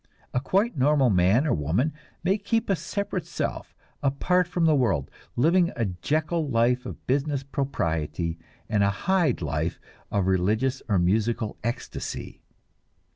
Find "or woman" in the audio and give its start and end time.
1.45-1.93